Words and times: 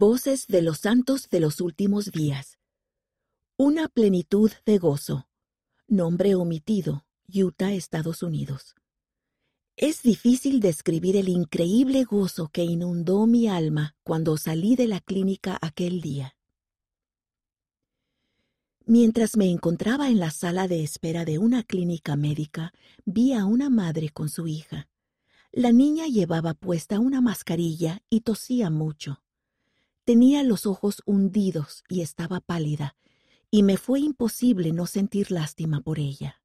Voces 0.00 0.46
de 0.46 0.62
los 0.62 0.78
Santos 0.78 1.28
de 1.28 1.40
los 1.40 1.60
Últimos 1.60 2.10
Días. 2.10 2.58
Una 3.58 3.86
plenitud 3.86 4.50
de 4.64 4.78
gozo. 4.78 5.28
Nombre 5.88 6.34
omitido. 6.34 7.04
Utah, 7.28 7.74
Estados 7.74 8.22
Unidos. 8.22 8.74
Es 9.76 10.00
difícil 10.00 10.60
describir 10.60 11.18
el 11.18 11.28
increíble 11.28 12.04
gozo 12.04 12.48
que 12.48 12.64
inundó 12.64 13.26
mi 13.26 13.46
alma 13.46 13.94
cuando 14.02 14.38
salí 14.38 14.74
de 14.74 14.86
la 14.86 15.00
clínica 15.00 15.58
aquel 15.60 16.00
día. 16.00 16.34
Mientras 18.86 19.36
me 19.36 19.50
encontraba 19.50 20.08
en 20.08 20.18
la 20.18 20.30
sala 20.30 20.66
de 20.66 20.82
espera 20.82 21.26
de 21.26 21.36
una 21.36 21.62
clínica 21.62 22.16
médica, 22.16 22.72
vi 23.04 23.34
a 23.34 23.44
una 23.44 23.68
madre 23.68 24.08
con 24.08 24.30
su 24.30 24.46
hija. 24.46 24.88
La 25.52 25.72
niña 25.72 26.06
llevaba 26.06 26.54
puesta 26.54 27.00
una 27.00 27.20
mascarilla 27.20 28.00
y 28.08 28.22
tosía 28.22 28.70
mucho. 28.70 29.20
Tenía 30.04 30.42
los 30.42 30.66
ojos 30.66 31.02
hundidos 31.04 31.84
y 31.88 32.00
estaba 32.00 32.40
pálida, 32.40 32.96
y 33.50 33.62
me 33.62 33.76
fue 33.76 34.00
imposible 34.00 34.72
no 34.72 34.86
sentir 34.86 35.30
lástima 35.30 35.80
por 35.80 35.98
ella. 35.98 36.40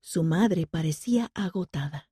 Su 0.00 0.22
madre 0.22 0.66
parecía 0.66 1.30
agotada. 1.34 2.08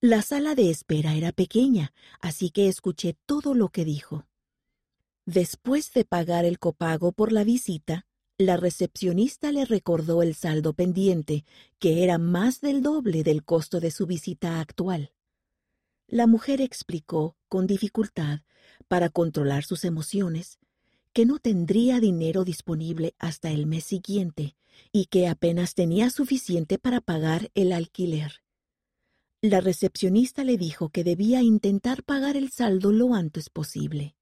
La 0.00 0.22
sala 0.22 0.54
de 0.54 0.70
espera 0.70 1.14
era 1.14 1.32
pequeña, 1.32 1.94
así 2.20 2.50
que 2.50 2.68
escuché 2.68 3.16
todo 3.26 3.54
lo 3.54 3.70
que 3.70 3.84
dijo. 3.84 4.26
Después 5.24 5.92
de 5.92 6.04
pagar 6.04 6.44
el 6.44 6.58
copago 6.58 7.12
por 7.12 7.32
la 7.32 7.44
visita, 7.44 8.06
la 8.36 8.56
recepcionista 8.56 9.52
le 9.52 9.64
recordó 9.64 10.22
el 10.22 10.34
saldo 10.34 10.74
pendiente, 10.74 11.44
que 11.78 12.02
era 12.02 12.18
más 12.18 12.60
del 12.60 12.82
doble 12.82 13.22
del 13.22 13.44
costo 13.44 13.80
de 13.80 13.90
su 13.90 14.06
visita 14.06 14.60
actual. 14.60 15.12
La 16.08 16.26
mujer 16.26 16.60
explicó, 16.60 17.36
con 17.48 17.66
dificultad, 17.66 18.40
para 18.84 19.08
controlar 19.08 19.64
sus 19.64 19.84
emociones, 19.84 20.58
que 21.12 21.26
no 21.26 21.38
tendría 21.38 22.00
dinero 22.00 22.44
disponible 22.44 23.14
hasta 23.18 23.50
el 23.50 23.66
mes 23.66 23.84
siguiente 23.84 24.56
y 24.92 25.06
que 25.06 25.28
apenas 25.28 25.74
tenía 25.74 26.10
suficiente 26.10 26.78
para 26.78 27.00
pagar 27.00 27.50
el 27.54 27.72
alquiler. 27.72 28.42
La 29.40 29.60
recepcionista 29.60 30.42
le 30.42 30.56
dijo 30.56 30.88
que 30.88 31.04
debía 31.04 31.42
intentar 31.42 32.02
pagar 32.02 32.36
el 32.36 32.50
saldo 32.50 32.92
lo 32.92 33.14
antes 33.14 33.50
posible. 33.50 34.16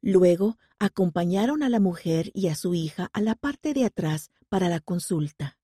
Luego 0.00 0.58
acompañaron 0.78 1.62
a 1.62 1.68
la 1.68 1.80
mujer 1.80 2.30
y 2.34 2.48
a 2.48 2.54
su 2.54 2.74
hija 2.74 3.10
a 3.12 3.20
la 3.20 3.34
parte 3.34 3.72
de 3.72 3.84
atrás 3.84 4.30
para 4.48 4.68
la 4.68 4.80
consulta. 4.80 5.58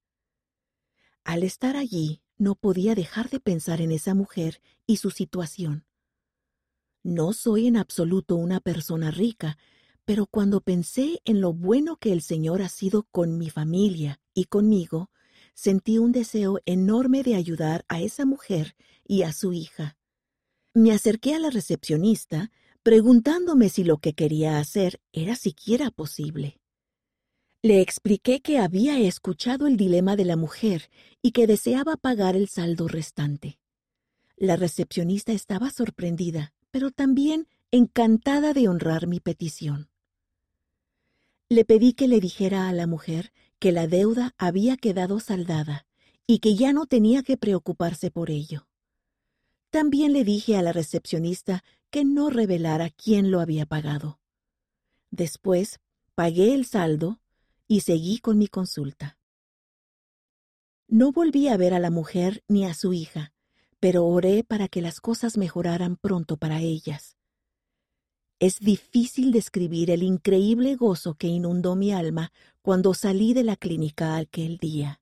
Al 1.24 1.42
estar 1.42 1.76
allí, 1.76 2.22
no 2.38 2.54
podía 2.54 2.94
dejar 2.94 3.28
de 3.30 3.40
pensar 3.40 3.80
en 3.80 3.92
esa 3.92 4.14
mujer 4.14 4.62
y 4.86 4.96
su 4.96 5.10
situación. 5.10 5.84
No 7.02 7.32
soy 7.32 7.66
en 7.66 7.78
absoluto 7.78 8.36
una 8.36 8.60
persona 8.60 9.10
rica, 9.10 9.56
pero 10.04 10.26
cuando 10.26 10.60
pensé 10.60 11.20
en 11.24 11.40
lo 11.40 11.54
bueno 11.54 11.96
que 11.96 12.12
el 12.12 12.20
Señor 12.20 12.60
ha 12.60 12.68
sido 12.68 13.04
con 13.10 13.38
mi 13.38 13.48
familia 13.48 14.20
y 14.34 14.44
conmigo, 14.44 15.10
sentí 15.54 15.98
un 15.98 16.12
deseo 16.12 16.58
enorme 16.66 17.22
de 17.22 17.36
ayudar 17.36 17.84
a 17.88 18.00
esa 18.00 18.26
mujer 18.26 18.76
y 19.06 19.22
a 19.22 19.32
su 19.32 19.54
hija. 19.54 19.96
Me 20.74 20.92
acerqué 20.92 21.34
a 21.34 21.38
la 21.38 21.50
recepcionista 21.50 22.50
preguntándome 22.82 23.70
si 23.70 23.82
lo 23.82 23.98
que 23.98 24.12
quería 24.12 24.58
hacer 24.58 25.00
era 25.12 25.36
siquiera 25.36 25.90
posible. 25.90 26.60
Le 27.62 27.80
expliqué 27.80 28.40
que 28.40 28.58
había 28.58 28.98
escuchado 28.98 29.66
el 29.66 29.76
dilema 29.76 30.16
de 30.16 30.24
la 30.24 30.36
mujer 30.36 30.90
y 31.22 31.32
que 31.32 31.46
deseaba 31.46 31.96
pagar 31.96 32.36
el 32.36 32.48
saldo 32.48 32.88
restante. 32.88 33.58
La 34.36 34.56
recepcionista 34.56 35.32
estaba 35.32 35.70
sorprendida 35.70 36.54
pero 36.70 36.90
también 36.90 37.48
encantada 37.70 38.52
de 38.52 38.68
honrar 38.68 39.06
mi 39.06 39.20
petición. 39.20 39.90
Le 41.48 41.64
pedí 41.64 41.94
que 41.94 42.08
le 42.08 42.20
dijera 42.20 42.68
a 42.68 42.72
la 42.72 42.86
mujer 42.86 43.32
que 43.58 43.72
la 43.72 43.86
deuda 43.86 44.34
había 44.38 44.76
quedado 44.76 45.20
saldada 45.20 45.86
y 46.26 46.38
que 46.38 46.54
ya 46.54 46.72
no 46.72 46.86
tenía 46.86 47.22
que 47.22 47.36
preocuparse 47.36 48.10
por 48.10 48.30
ello. 48.30 48.68
También 49.70 50.12
le 50.12 50.24
dije 50.24 50.56
a 50.56 50.62
la 50.62 50.72
recepcionista 50.72 51.62
que 51.90 52.04
no 52.04 52.30
revelara 52.30 52.90
quién 52.90 53.30
lo 53.30 53.40
había 53.40 53.66
pagado. 53.66 54.20
Después 55.10 55.80
pagué 56.14 56.54
el 56.54 56.66
saldo 56.66 57.20
y 57.66 57.80
seguí 57.80 58.18
con 58.18 58.38
mi 58.38 58.46
consulta. 58.46 59.18
No 60.86 61.12
volví 61.12 61.48
a 61.48 61.56
ver 61.56 61.74
a 61.74 61.78
la 61.78 61.90
mujer 61.90 62.42
ni 62.48 62.64
a 62.64 62.74
su 62.74 62.92
hija, 62.92 63.32
pero 63.80 64.06
oré 64.06 64.44
para 64.44 64.68
que 64.68 64.82
las 64.82 65.00
cosas 65.00 65.36
mejoraran 65.38 65.96
pronto 65.96 66.36
para 66.36 66.60
ellas. 66.60 67.16
Es 68.38 68.60
difícil 68.60 69.32
describir 69.32 69.90
el 69.90 70.02
increíble 70.02 70.76
gozo 70.76 71.14
que 71.14 71.26
inundó 71.26 71.76
mi 71.76 71.92
alma 71.92 72.32
cuando 72.62 72.94
salí 72.94 73.34
de 73.34 73.44
la 73.44 73.56
clínica 73.56 74.16
aquel 74.16 74.58
día. 74.58 75.00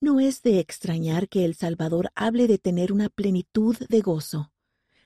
No 0.00 0.20
es 0.20 0.42
de 0.42 0.60
extrañar 0.60 1.28
que 1.28 1.44
el 1.44 1.54
Salvador 1.54 2.10
hable 2.14 2.46
de 2.46 2.58
tener 2.58 2.92
una 2.92 3.08
plenitud 3.08 3.76
de 3.88 4.00
gozo. 4.00 4.52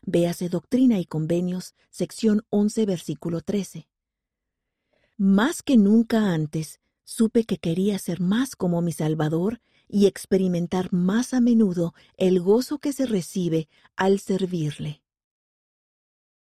Véase 0.03 0.49
Doctrina 0.49 0.99
y 0.99 1.07
Convenios, 1.07 1.75
sección 1.91 2.45
11, 2.51 2.87
versículo 2.87 3.41
13. 3.41 3.89
Más 5.17 5.63
que 5.63 5.77
nunca 5.77 6.33
antes, 6.33 6.81
supe 7.05 7.45
que 7.45 7.59
quería 7.59 7.99
ser 7.99 8.21
más 8.21 8.57
como 8.57 8.83
mi 8.83 8.93
Salvador 8.93 9.61
y 9.93 10.07
experimentar 10.07 10.93
más 10.93 11.35
a 11.35 11.41
menudo 11.41 11.95
el 12.17 12.41
gozo 12.41 12.79
que 12.79 12.93
se 12.93 13.07
recibe 13.07 13.69
al 13.95 14.19
servirle. 14.19 15.03